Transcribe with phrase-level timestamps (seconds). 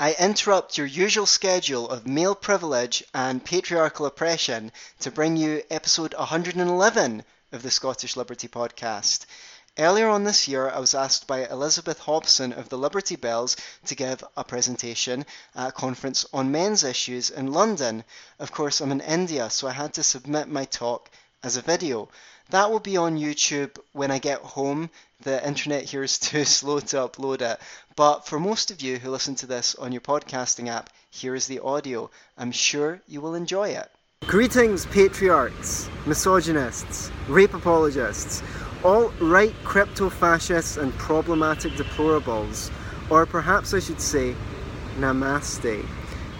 [0.00, 6.14] I interrupt your usual schedule of male privilege and patriarchal oppression to bring you episode
[6.14, 9.26] 111 of the Scottish Liberty Podcast.
[9.76, 13.56] Earlier on this year, I was asked by Elizabeth Hobson of the Liberty Belles
[13.86, 15.26] to give a presentation
[15.56, 18.04] at a conference on men's issues in London.
[18.38, 21.10] Of course, I'm in India, so I had to submit my talk
[21.42, 22.08] as a video.
[22.50, 24.88] That will be on YouTube when I get home.
[25.20, 27.60] The internet here is too slow to upload it.
[27.94, 31.46] But for most of you who listen to this on your podcasting app, here is
[31.46, 32.10] the audio.
[32.38, 33.90] I'm sure you will enjoy it.
[34.26, 38.42] Greetings, patriarchs, misogynists, rape apologists,
[38.82, 42.70] all right crypto fascists and problematic deplorables,
[43.10, 44.34] or perhaps I should say,
[44.98, 45.86] namaste,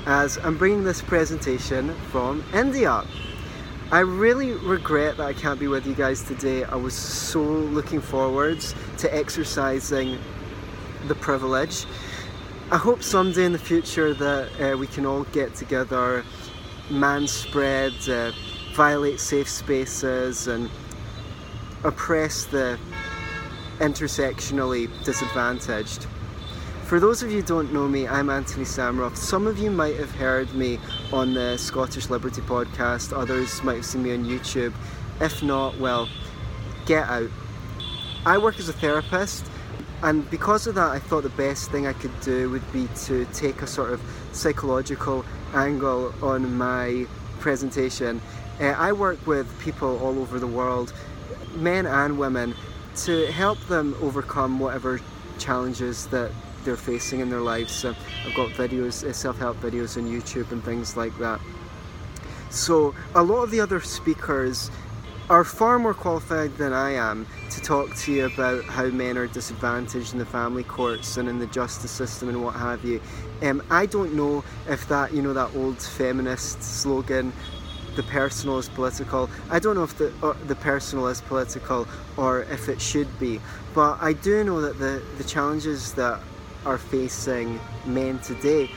[0.06, 3.04] as I'm bringing this presentation from India.
[3.90, 6.62] I really regret that I can't be with you guys today.
[6.62, 10.18] I was so looking forwards to exercising
[11.06, 11.86] the privilege.
[12.70, 16.22] I hope someday in the future that uh, we can all get together,
[16.90, 18.32] man spread, uh,
[18.74, 20.68] violate safe spaces, and
[21.82, 22.78] oppress the
[23.78, 26.06] intersectionally disadvantaged.
[26.88, 29.14] For those of you who don't know me, I'm Antony Sammeroff.
[29.14, 30.80] Some of you might have heard me
[31.12, 34.72] on the Scottish Liberty podcast, others might have seen me on YouTube.
[35.20, 36.08] If not, well,
[36.86, 37.28] get out.
[38.24, 39.44] I work as a therapist,
[40.02, 43.26] and because of that, I thought the best thing I could do would be to
[43.34, 44.00] take a sort of
[44.32, 47.06] psychological angle on my
[47.38, 48.18] presentation.
[48.62, 50.94] Uh, I work with people all over the world,
[51.54, 52.54] men and women,
[53.04, 55.02] to help them overcome whatever
[55.38, 56.32] challenges that
[56.64, 57.84] they're facing in their lives.
[57.84, 57.96] I've
[58.34, 61.40] got videos, uh, self-help videos on YouTube and things like that.
[62.50, 64.70] So a lot of the other speakers
[65.30, 69.26] are far more qualified than I am to talk to you about how men are
[69.26, 73.00] disadvantaged in the family courts and in the justice system and what have you.
[73.42, 77.32] Um, I don't know if that, you know, that old feminist slogan,
[77.96, 79.28] the personal is political.
[79.50, 80.12] I don't know if the
[80.46, 81.86] the personal is political
[82.16, 83.40] or if it should be,
[83.74, 86.20] but I do know that the the challenges that
[86.68, 88.70] are facing men today,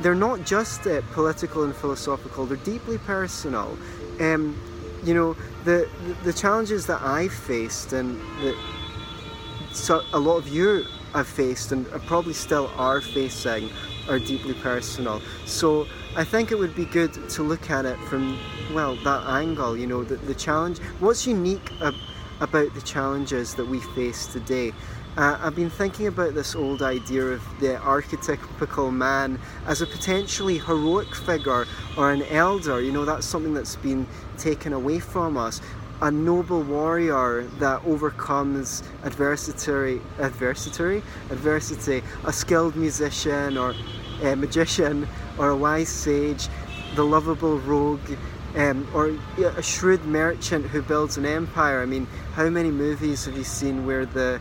[0.00, 3.78] they're not just uh, political and philosophical, they're deeply personal.
[4.20, 4.60] Um,
[5.04, 5.88] you know, the,
[6.24, 8.56] the challenges that I've faced and that
[9.72, 13.70] so a lot of you have faced and probably still are facing
[14.08, 15.20] are deeply personal.
[15.44, 15.86] So
[16.16, 18.38] I think it would be good to look at it from,
[18.72, 20.78] well, that angle, you know, the, the challenge.
[21.00, 21.94] What's unique ab-
[22.40, 24.72] about the challenges that we face today?
[25.16, 30.58] Uh, I've been thinking about this old idea of the archetypical man as a potentially
[30.58, 31.64] heroic figure
[31.96, 32.82] or an elder.
[32.82, 34.06] You know, that's something that's been
[34.36, 35.62] taken away from us.
[36.02, 42.02] A noble warrior that overcomes adversity, adversity, adversity.
[42.26, 43.74] A skilled musician or
[44.22, 46.48] a magician or a wise sage,
[46.94, 48.18] the lovable rogue.
[48.54, 51.82] Um, or a shrewd merchant who builds an empire.
[51.82, 54.40] I mean, how many movies have you seen where the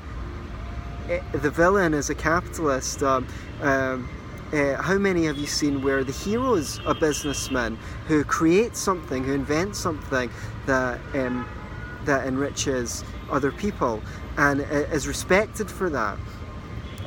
[1.34, 3.04] the villain is a capitalist.
[3.04, 3.28] Um,
[3.62, 4.10] um,
[4.54, 7.78] uh, how many have you seen where the hero is a businessman
[8.08, 10.30] who creates something, who invents something
[10.66, 11.48] that um,
[12.06, 14.02] that enriches other people
[14.38, 16.18] and is respected for that?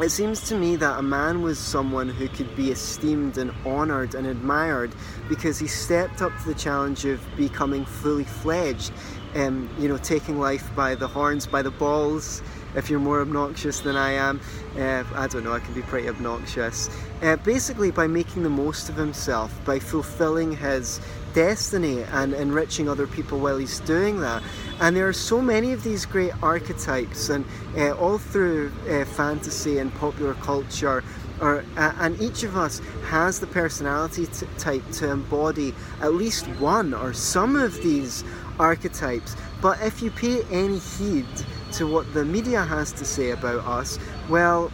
[0.00, 4.14] It seems to me that a man was someone who could be esteemed and honoured
[4.14, 4.92] and admired
[5.28, 8.92] because he stepped up to the challenge of becoming fully fledged,
[9.34, 12.42] um, you know, taking life by the horns, by the balls,
[12.75, 14.41] if you're more obnoxious than I am.
[14.77, 16.91] Uh, I don't know, I can be pretty obnoxious.
[17.23, 21.01] Uh, basically, by making the most of himself, by fulfilling his
[21.34, 24.43] destiny and enriching other people while he's doing that.
[24.81, 27.45] And there are so many of these great archetypes, and
[27.77, 31.05] uh, all through uh, fantasy and popular culture.
[31.41, 36.47] Or, uh, and each of us has the personality t- type to embody at least
[36.59, 38.25] one or some of these
[38.59, 39.37] archetypes.
[39.60, 41.26] But if you pay any heed
[41.72, 43.98] to what the media has to say about us,
[44.28, 44.70] well,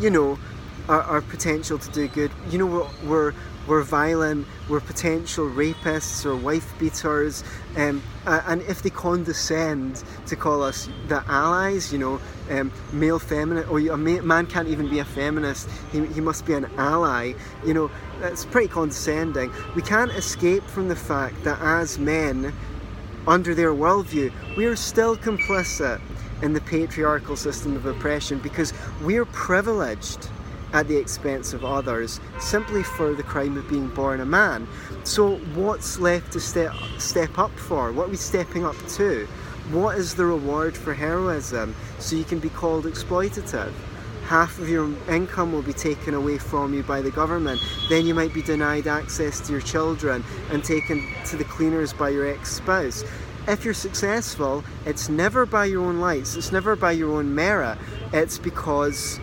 [0.00, 0.38] you know,
[0.88, 3.34] our, our potential to do good, you know, we're, we're,
[3.66, 7.44] we're violent, we're potential rapists or wife beaters,
[7.76, 12.18] um, and if they condescend to call us the allies, you know,
[12.50, 16.54] um, male feminist, or a man can't even be a feminist, he, he must be
[16.54, 17.34] an ally,
[17.66, 17.90] you know,
[18.20, 19.52] that's pretty condescending.
[19.76, 22.54] We can't escape from the fact that as men,
[23.28, 26.00] under their worldview, we are still complicit
[26.40, 28.72] in the patriarchal system of oppression because
[29.02, 30.30] we're privileged
[30.72, 34.66] at the expense of others simply for the crime of being born a man.
[35.04, 37.92] So, what's left to step, step up for?
[37.92, 39.26] What are we stepping up to?
[39.70, 43.72] What is the reward for heroism so you can be called exploitative?
[44.28, 47.58] Half of your income will be taken away from you by the government.
[47.88, 52.10] Then you might be denied access to your children and taken to the cleaners by
[52.10, 53.04] your ex spouse.
[53.46, 57.78] If you're successful, it's never by your own lights, it's never by your own merit,
[58.12, 59.18] it's because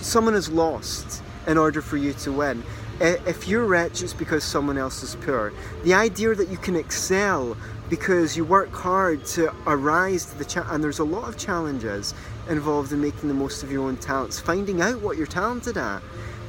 [0.00, 2.62] someone has lost in order for you to win.
[3.00, 5.52] If you're rich, it's because someone else is poor.
[5.84, 7.54] The idea that you can excel
[7.90, 12.14] because you work hard to arise to the cha- and there's a lot of challenges
[12.48, 16.02] involved in making the most of your own talents, finding out what you're talented at,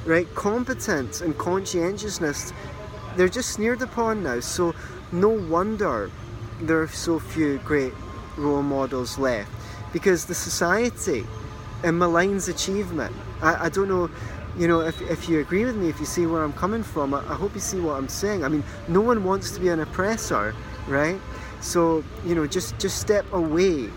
[0.05, 0.33] right?
[0.35, 2.53] Competence and conscientiousness,
[3.15, 4.39] they're just sneered upon now.
[4.39, 4.73] So
[5.11, 6.11] no wonder
[6.61, 7.93] there are so few great
[8.37, 9.51] role models left
[9.91, 11.25] because the society
[11.83, 13.15] and maligns achievement.
[13.41, 14.09] I, I don't know
[14.57, 17.13] you know, if, if you agree with me, if you see where I'm coming from,
[17.13, 18.43] I, I, hope you see what I'm saying.
[18.43, 20.53] I mean, no one wants to be an oppressor,
[20.87, 21.19] right?
[21.61, 23.89] So, you know, just, just step away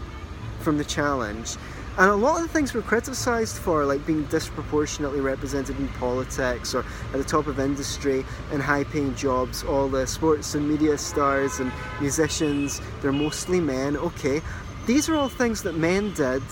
[0.61, 1.57] from the challenge.
[1.99, 6.75] And a lot of the things we're criticised for, like being disproportionately represented in politics
[6.75, 10.97] or at the top of industry in high paying jobs, all the sports and media
[10.97, 13.99] stars and musicians, they're mostly men.
[13.99, 14.41] Okay,
[14.87, 16.43] these are all things that men did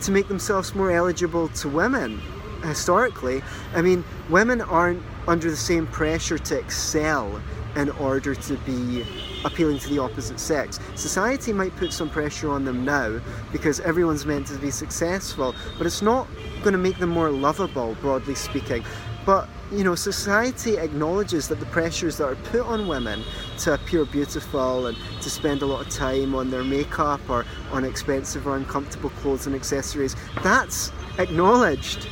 [0.00, 2.18] to make themselves more eligible to women
[2.62, 3.42] historically.
[3.74, 7.42] I mean, women aren't under the same pressure to excel
[7.76, 9.04] in order to be
[9.44, 10.78] appealing to the opposite sex.
[10.94, 13.20] Society might put some pressure on them now
[13.52, 16.26] because everyone's meant to be successful, but it's not
[16.62, 18.84] going to make them more lovable, broadly speaking.
[19.24, 23.22] But you know, society acknowledges that the pressures that are put on women
[23.58, 27.84] to appear beautiful and to spend a lot of time on their makeup or on
[27.84, 32.08] expensive or uncomfortable clothes and accessories, that's acknowledged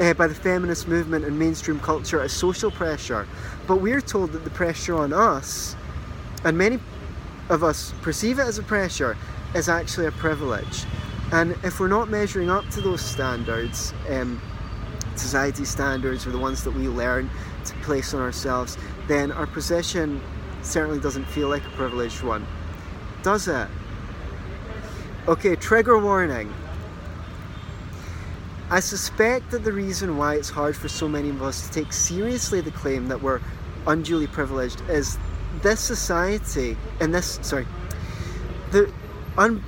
[0.00, 3.26] uh, by the feminist movement and mainstream culture as social pressure,
[3.66, 5.76] but we're told that the pressure on us,
[6.44, 6.78] and many
[7.48, 9.16] of us perceive it as a pressure,
[9.54, 10.84] is actually a privilege.
[11.32, 14.40] And if we're not measuring up to those standards, um,
[15.16, 17.30] society standards, or the ones that we learn
[17.64, 18.76] to place on ourselves,
[19.08, 20.20] then our position
[20.62, 22.46] certainly doesn't feel like a privileged one.
[23.22, 23.68] Does it?
[25.26, 26.52] Okay, trigger warning.
[28.68, 31.92] I suspect that the reason why it's hard for so many of us to take
[31.92, 33.40] seriously the claim that we're
[33.86, 35.18] unduly privileged is
[35.62, 37.66] this society and this sorry
[38.72, 38.92] the
[39.38, 39.62] un,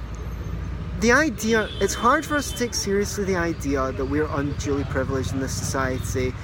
[1.00, 5.32] the idea it's hard for us to take seriously the idea that we're unduly privileged
[5.32, 6.34] in this society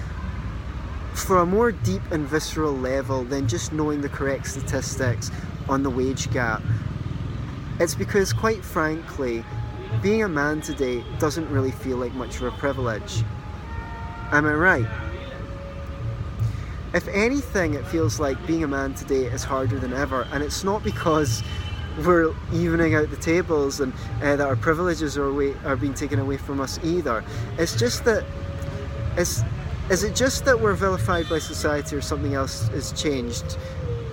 [1.14, 5.30] for a more deep and visceral level than just knowing the correct statistics
[5.68, 6.62] on the wage gap.
[7.80, 9.44] It's because quite frankly
[10.02, 13.24] being a man today doesn't really feel like much of a privilege.
[14.32, 14.86] Am I right?
[16.94, 20.62] If anything, it feels like being a man today is harder than ever, and it's
[20.62, 21.42] not because
[22.04, 23.92] we're evening out the tables and
[24.22, 27.24] uh, that our privileges are, away, are being taken away from us either.
[27.58, 28.24] It's just that
[29.16, 29.42] it's
[29.90, 33.58] is it just that we're vilified by society or something else has changed?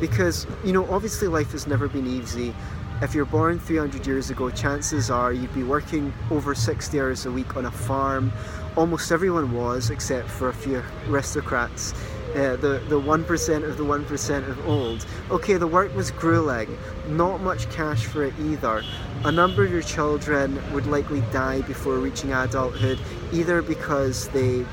[0.02, 2.54] Because, you know, obviously life has never been easy
[3.02, 7.32] if you're born 300 years ago, chances are you'd be working over 60 hours a
[7.32, 8.32] week on a farm.
[8.76, 11.94] Almost everyone was, except for a few aristocrats.
[12.36, 15.06] Uh, the the one percent of the one percent of old.
[15.30, 16.78] Okay, the work was grueling,
[17.10, 18.84] not much cash for it either.
[19.26, 23.00] A number of your children would likely die before reaching adulthood,
[23.34, 24.66] either because they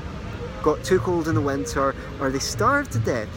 [0.63, 3.27] got too cold in the winter or they starved to death.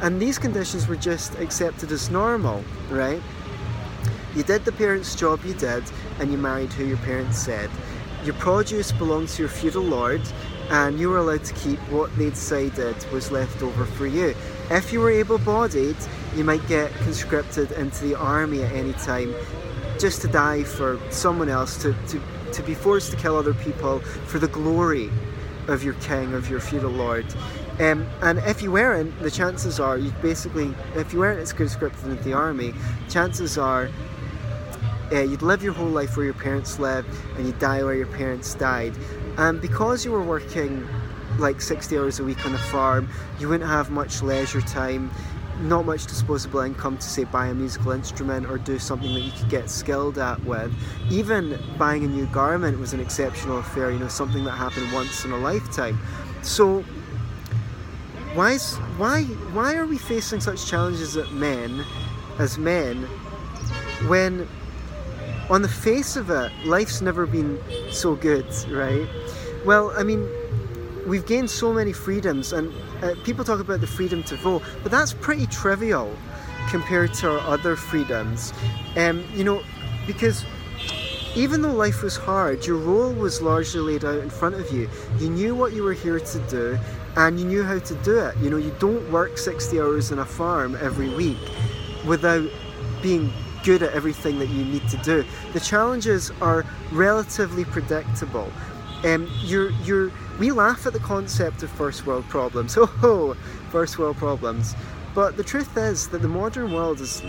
[0.00, 3.22] And these conditions were just accepted as normal, right?
[4.34, 5.84] You did the parents' job you did,
[6.18, 7.70] and you married who your parents said.
[8.24, 10.22] Your produce belonged to your feudal lord,
[10.70, 14.34] and you were allowed to keep what they decided was left over for you.
[14.70, 15.96] If you were able bodied,
[16.34, 19.34] you might get conscripted into the army at any time
[19.98, 22.20] just to die for someone else, to, to,
[22.52, 25.10] to be forced to kill other people for the glory
[25.68, 27.26] of your king, of your feudal lord.
[27.80, 32.22] Um, and if you weren't, the chances are you basically, if you weren't conscripted into
[32.22, 32.74] the army,
[33.08, 33.90] chances are
[35.12, 38.06] uh, you'd live your whole life where your parents lived and you'd die where your
[38.06, 38.94] parents died.
[39.36, 40.86] And because you were working
[41.38, 45.10] like 60 hours a week on a farm, you wouldn't have much leisure time,
[45.60, 49.32] not much disposable income to say buy a musical instrument or do something that you
[49.32, 50.72] could get skilled at with.
[51.10, 55.24] Even buying a new garment was an exceptional affair, you know, something that happened once
[55.24, 55.98] in a lifetime.
[56.42, 56.84] So
[58.34, 61.84] why is, why why are we facing such challenges as men
[62.38, 63.02] as men
[64.08, 64.48] when
[65.50, 67.58] on the face of it, life's never been
[67.90, 69.08] so good, right?
[69.64, 70.28] Well, I mean,
[71.06, 72.72] we've gained so many freedoms, and
[73.02, 76.14] uh, people talk about the freedom to vote, but that's pretty trivial
[76.68, 78.52] compared to our other freedoms.
[78.96, 79.62] Um, you know,
[80.06, 80.44] because
[81.34, 84.88] even though life was hard, your role was largely laid out in front of you.
[85.18, 86.78] You knew what you were here to do
[87.16, 88.36] and you knew how to do it.
[88.38, 91.38] You know, you don't work 60 hours in a farm every week
[92.06, 92.48] without
[93.00, 93.32] being
[93.62, 95.24] good at everything that you need to do.
[95.52, 98.50] The challenges are relatively predictable.
[99.04, 102.76] Um, you're, you're, we laugh at the concept of first world problems.
[102.82, 103.34] Oh, ho,
[103.70, 104.74] first world problems.
[105.14, 107.22] But the truth is that the modern world has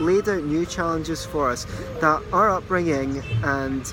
[0.00, 1.66] laid out new challenges for us
[2.00, 3.92] that our upbringing and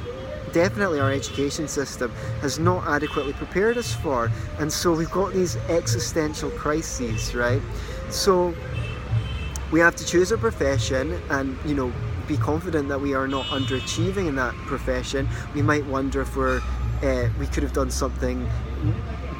[0.52, 2.12] definitely our education system
[2.42, 4.32] has not adequately prepared us for.
[4.58, 7.62] And so we've got these existential crises, right?
[8.10, 8.56] So
[9.72, 11.92] we have to choose a profession and, you know,
[12.28, 15.28] be confident that we are not underachieving in that profession.
[15.54, 16.62] We might wonder if we're
[17.04, 18.50] uh, we could have done something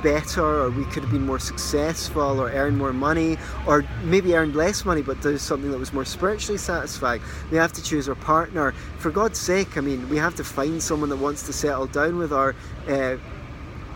[0.04, 4.56] better or we could have been more successful or earned more money or maybe earned
[4.56, 7.22] less money but do something that was more spiritually satisfying.
[7.50, 8.74] We have to choose our partner.
[9.00, 12.18] For god's sake i mean we have to find someone that wants to settle down
[12.18, 12.56] with our
[12.88, 13.18] uh,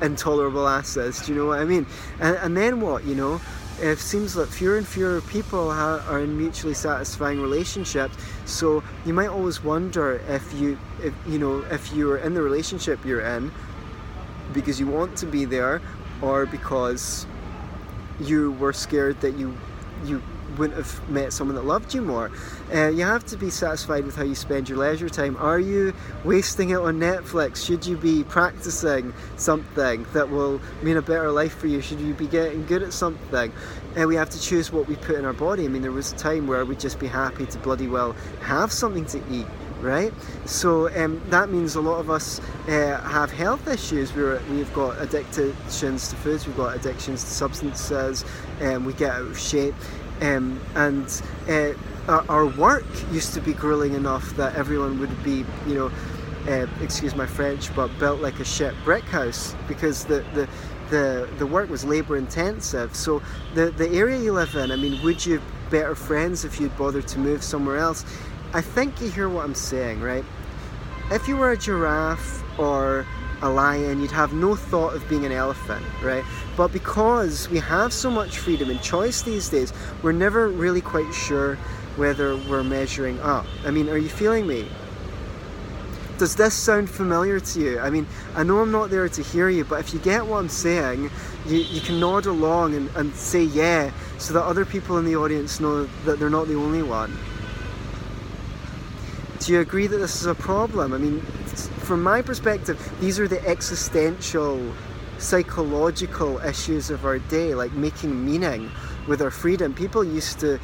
[0.02, 1.20] intolerable asses.
[1.20, 1.86] Do you know what i mean?
[2.20, 3.40] And, and then what you know
[3.82, 9.14] it seems that fewer and fewer people ha- are in mutually satisfying relationships so you
[9.14, 13.52] might always wonder if you if you know if you're in the relationship you're in
[14.54, 15.82] because you want to be there
[16.22, 17.26] or because
[18.20, 19.56] you were scared that you
[20.04, 20.22] you
[20.58, 22.32] wouldn't have met someone that loved you more.
[22.74, 25.38] Uh, you have to be satisfied with how you spend your leisure time.
[25.38, 27.66] Are you wasting it on Netflix?
[27.66, 31.82] Should you be practicing something that will mean a better life for you?
[31.82, 33.52] Should you be getting good at something?
[33.96, 35.66] And uh, we have to choose what we put in our body.
[35.66, 38.72] I mean, there was a time where we'd just be happy to bloody well have
[38.72, 39.48] something to eat
[39.82, 40.14] right?
[40.46, 44.14] So um, that means a lot of us uh, have health issues.
[44.14, 48.26] We're, we've got addictions to foods, we've got addictions to substances,
[48.62, 49.76] um, we get out of shape.
[50.22, 55.76] Um, and uh, our, work used to be grueling enough that everyone would be, you
[55.76, 55.92] know,
[56.48, 60.48] uh, excuse my French, but built like a shit brick house because the, the
[60.90, 62.96] the the work was labor intensive.
[62.96, 63.22] So
[63.54, 67.08] the the area you live in, I mean, would you better friends if you'd bothered
[67.10, 68.06] to move somewhere else?
[68.54, 70.26] I think you hear what I'm saying, right?
[71.12, 73.06] If you were a giraffe or
[73.42, 76.24] a lion, you'd have no thought of being an elephant, right?
[76.58, 81.14] But because we have so much freedom and choice these days, we're never really quite
[81.14, 81.56] sure
[81.96, 83.46] whether we're measuring up.
[83.66, 84.68] I mean, are you feeling me?
[86.18, 87.80] Does this sound familiar to you?
[87.80, 88.06] I mean,
[88.36, 91.10] I know I'm not there to hear you, but if you get what I'm saying,
[91.46, 95.16] you, you can nod along and, and say yeah so that other people in the
[95.16, 97.18] audience know that they're not the only one.
[99.40, 100.92] Do you agree that this is a problem?
[100.94, 101.26] I mean,
[101.90, 104.62] from my perspective, these are the existential,
[105.18, 108.70] psychological issues of our day, like making meaning
[109.08, 109.74] with our freedom.
[109.74, 110.60] People used to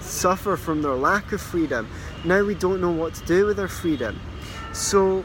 [0.00, 1.88] suffer from their lack of freedom.
[2.24, 4.18] Now we don't know what to do with our freedom.
[4.72, 5.22] So,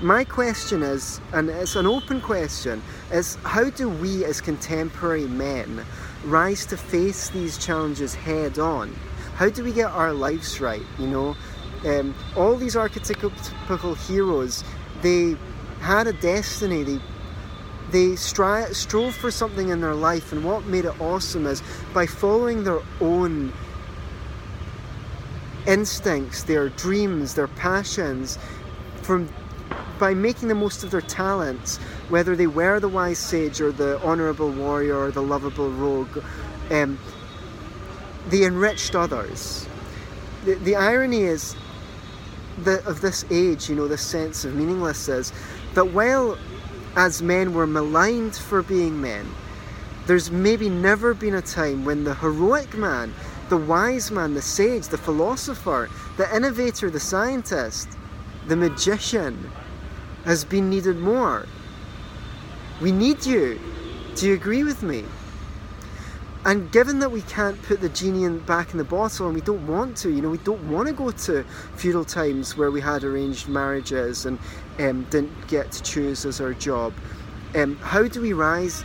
[0.00, 5.84] my question is, and it's an open question, is how do we as contemporary men
[6.24, 8.94] rise to face these challenges head on?
[9.34, 10.86] How do we get our lives right?
[11.00, 11.36] You know,
[11.84, 14.64] um, all these archetypical heroes,
[15.02, 15.36] they
[15.80, 16.82] had a destiny.
[16.82, 17.00] They
[17.90, 21.62] they stri- strove for something in their life, and what made it awesome is
[21.94, 23.52] by following their own
[25.66, 28.38] instincts, their dreams, their passions,
[29.02, 29.28] from
[29.98, 31.78] by making the most of their talents,
[32.08, 36.22] whether they were the wise sage or the honourable warrior or the lovable rogue,
[36.70, 36.98] um,
[38.28, 39.66] they enriched others.
[40.44, 41.56] The, the irony is
[42.64, 45.32] the, of this age, you know, this sense of meaninglessness,
[45.74, 46.38] that while
[46.96, 49.26] as men we're maligned for being men,
[50.06, 53.12] there's maybe never been a time when the heroic man,
[53.48, 57.88] the wise man, the sage, the philosopher, the innovator, the scientist,
[58.46, 59.50] the magician
[60.24, 61.46] has been needed more.
[62.80, 63.60] We need you.
[64.14, 65.04] Do you agree with me?
[66.46, 69.40] And given that we can't put the genie in, back in the bottle and we
[69.40, 71.42] don't want to, you know, we don't want to go to
[71.74, 74.38] feudal times where we had arranged marriages and
[74.78, 76.94] um, didn't get to choose as our job.
[77.56, 78.84] Um, how do we rise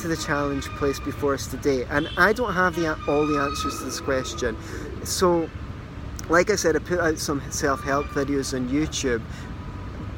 [0.00, 1.84] to the challenge placed before us today?
[1.84, 4.54] And I don't have the, all the answers to this question.
[5.02, 5.48] So,
[6.28, 9.22] like I said, I put out some self help videos on YouTube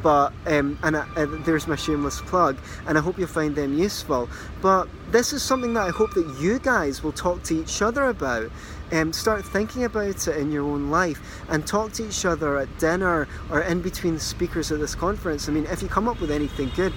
[0.05, 3.77] but um, and, I, and, there's my shameless plug and i hope you find them
[3.77, 4.29] useful.
[4.61, 8.05] But this is something that i hope that you guys will talk to each other
[8.05, 8.51] about.
[8.91, 12.59] And um, start thinking about it in your own life and talk to each other
[12.59, 15.49] at dinner or in between speakers at this conference.
[15.49, 16.93] I mean if you come up with anything good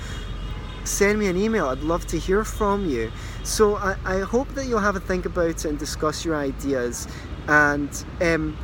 [0.84, 1.68] send me an email.
[1.68, 3.12] I'd love to hear from you.
[3.44, 7.08] So i, I hope that you'll have a think about it and discuss your ideas.
[7.48, 8.58] And um,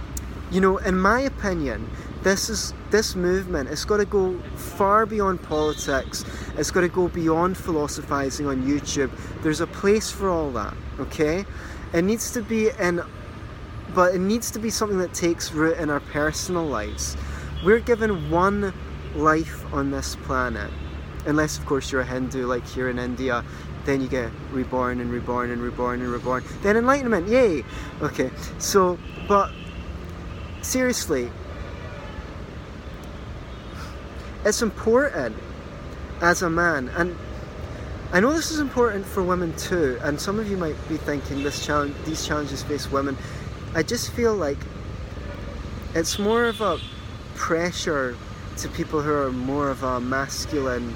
[0.52, 1.90] you know in my opinion
[2.24, 6.24] this is this movement it's got to go far beyond politics.
[6.58, 9.12] It's got to go beyond philosophizing on youtube.
[9.42, 11.46] There's a place for all that okay?
[11.94, 13.02] It needs to be in
[13.94, 17.16] but it needs to be something that takes root in our personal lives.
[17.64, 18.74] We're given one
[19.16, 20.72] life on this planet.
[21.26, 23.44] Unless of course you're a hindu like here in india
[23.86, 26.44] then you get reborn and reborn and reborn and reborn.
[26.62, 27.66] Then enlightenment yay!
[28.02, 29.52] Okay so but
[30.62, 31.30] seriously
[34.46, 35.36] it's important
[36.22, 37.16] as a man and
[38.14, 41.42] I know this is important for women too, and some of you might be thinking
[41.42, 43.18] this challenge, these challenges face women.
[43.74, 44.60] I just feel like
[45.96, 46.78] it's more of a
[47.34, 48.16] pressure
[48.58, 50.94] to people who are more of a masculine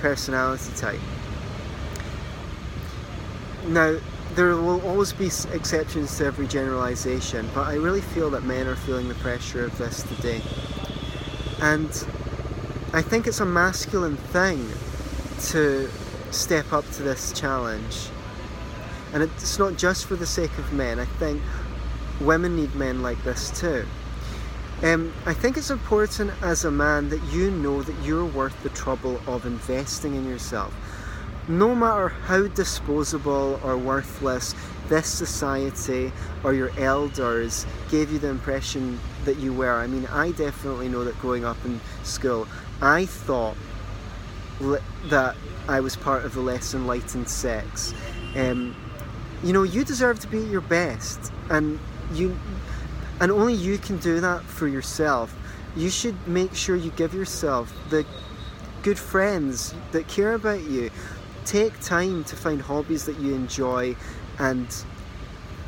[0.00, 1.00] personality type.
[3.68, 3.98] Now,
[4.34, 8.76] there will always be exceptions to every generalization, but I really feel that men are
[8.76, 10.42] feeling the pressure of this today.
[11.62, 11.90] And
[12.90, 14.66] I think it's a masculine thing
[15.50, 15.90] to
[16.30, 18.08] step up to this challenge.
[19.12, 21.42] And it's not just for the sake of men, I think
[22.18, 23.84] women need men like this too.
[24.82, 28.70] Um, I think it's important as a man that you know that you're worth the
[28.70, 30.74] trouble of investing in yourself.
[31.46, 34.54] No matter how disposable or worthless
[34.88, 36.10] this society
[36.42, 39.74] or your elders gave you the impression that you were.
[39.74, 42.48] I mean, I definitely know that growing up in school,
[42.80, 43.56] I thought
[45.06, 45.36] that
[45.68, 47.92] I was part of the less enlightened sex.
[48.36, 48.76] Um,
[49.42, 51.78] you know, you deserve to be at your best, and
[52.12, 52.38] you,
[53.20, 55.34] and only you can do that for yourself.
[55.76, 58.04] You should make sure you give yourself the
[58.82, 60.90] good friends that care about you.
[61.44, 63.96] Take time to find hobbies that you enjoy
[64.38, 64.66] and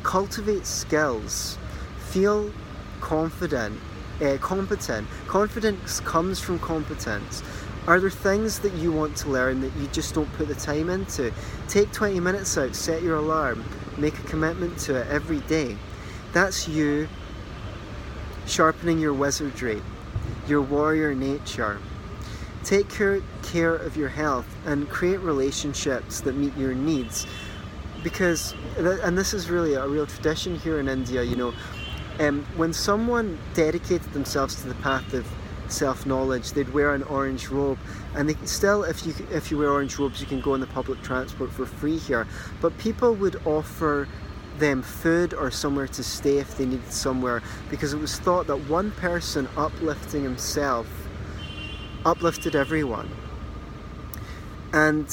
[0.03, 1.57] cultivate skills.
[1.99, 2.51] Feel
[2.99, 3.79] confident
[4.21, 5.07] uh, competent.
[5.27, 7.43] Confidence comes from competence.
[7.87, 10.89] Are there things that you want to learn that you just don't put the time
[10.89, 11.33] into?
[11.67, 13.65] Take 20 minutes out, set your alarm,
[13.97, 15.77] make a commitment to it every day.
[16.31, 17.07] That's you
[18.45, 19.81] sharpening your wizardry,
[20.47, 21.79] your warrior nature.
[22.63, 27.25] Take care, care of your health and create relationships that meet your needs.
[28.03, 31.53] Because, and this is really a real tradition here in India, you know,
[32.19, 35.27] um, when someone dedicated themselves to the path of
[35.67, 37.77] self-knowledge, they'd wear an orange robe,
[38.13, 40.67] and they still, if you if you wear orange robes, you can go on the
[40.67, 42.27] public transport for free here.
[42.59, 44.07] But people would offer
[44.59, 48.57] them food or somewhere to stay if they needed somewhere, because it was thought that
[48.69, 50.87] one person uplifting himself
[52.05, 53.09] uplifted everyone.
[54.73, 55.07] And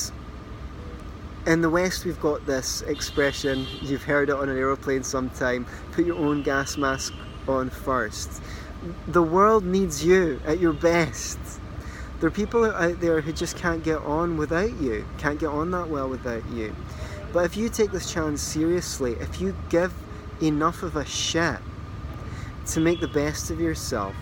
[1.49, 6.05] in the West, we've got this expression, you've heard it on an aeroplane sometime put
[6.05, 7.15] your own gas mask
[7.49, 8.43] on first.
[9.07, 11.39] The world needs you at your best.
[12.21, 15.71] There are people out there who just can't get on without you, can't get on
[15.71, 16.77] that well without you.
[17.33, 19.95] But if you take this challenge seriously, if you give
[20.43, 21.61] enough of a shit
[22.67, 24.15] to make the best of yourself,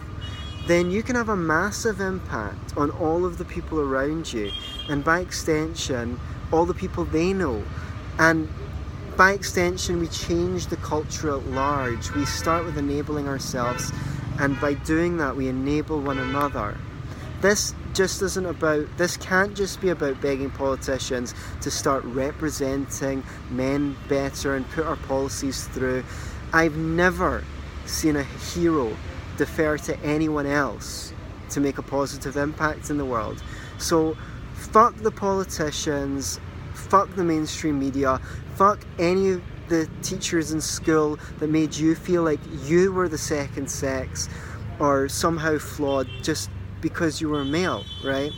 [0.69, 4.53] then you can have a massive impact on all of the people around you,
[4.89, 6.21] and by extension,
[6.53, 7.63] all the people they know.
[8.19, 8.49] And
[9.17, 12.13] by extension, we change the culture at large.
[12.13, 13.93] We start with enabling ourselves,
[14.39, 16.77] and by doing that, we enable one another.
[17.41, 23.97] This just isn't about, this can't just be about begging politicians to start representing men
[24.09, 26.05] better and put our policies through.
[26.53, 27.45] I've never
[27.87, 28.97] seen a hero
[29.37, 31.13] defer to anyone else
[31.51, 33.43] to make a positive impact in the world.
[33.79, 34.17] So
[34.57, 36.41] fuck the politicians,
[36.75, 38.21] fuck the mainstream media,
[38.57, 43.19] fuck any of the teachers in school that made you feel like you were the
[43.19, 44.29] second sex
[44.79, 48.33] or somehow flawed just because you were male, right?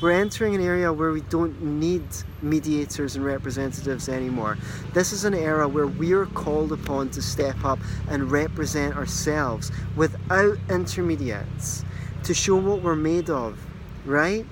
[0.00, 2.04] We're entering an area where we don't need
[2.40, 4.56] mediators and representatives anymore.
[4.94, 10.56] This is an era where we're called upon to step up and represent ourselves without
[10.68, 11.84] intermediates
[12.22, 13.58] to show what we're made of,
[14.04, 14.46] right?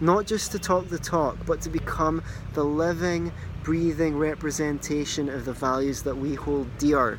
[0.00, 2.22] Not just to talk the talk, but to become
[2.54, 3.32] the living,
[3.64, 7.18] breathing representation of the values that we hold dear.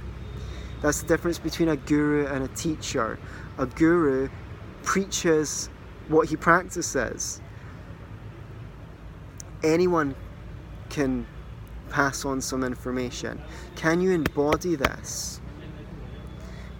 [0.81, 3.19] That's the difference between a guru and a teacher.
[3.57, 4.29] A guru
[4.83, 5.69] preaches
[6.07, 7.41] what he practices.
[9.61, 10.15] Anyone
[10.89, 11.27] can
[11.89, 13.41] pass on some information.
[13.75, 15.41] Can you embody this?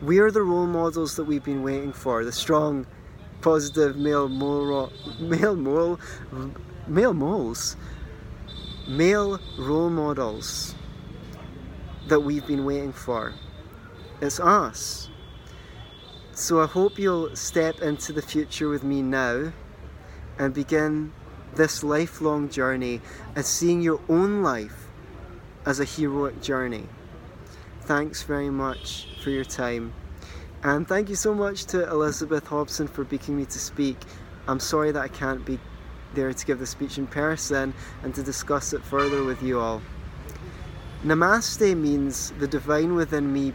[0.02, 2.88] We are the role models that we've been waiting for, the strong,
[3.42, 6.00] positive male mole, male mole,
[6.88, 7.76] male moles,
[8.88, 10.76] male role models
[12.08, 13.34] that we've been waiting for.
[14.22, 15.10] It's us.
[16.34, 19.52] So I hope you'll step into the future with me now
[20.38, 21.12] and begin
[21.56, 23.02] this lifelong journey
[23.36, 24.88] as seeing your own life
[25.66, 26.88] as a heroic journey.
[27.82, 29.94] Thanks very much for your time.
[30.62, 33.98] And thank you so much to Elizabeth Hobson for being me to speak.
[34.46, 35.58] I'm sorry that I can't be
[36.14, 39.82] there to give the speech in person and to discuss it further with you all.
[41.06, 43.54] Namaste means the divine within me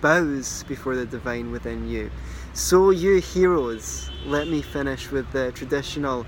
[0.00, 2.12] bows before the divine within you.
[2.52, 6.26] So, you heroes, let me finish with the traditional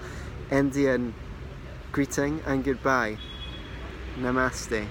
[0.50, 1.14] Indian
[1.92, 3.18] greeting and goodbye.
[4.16, 4.88] Namaste.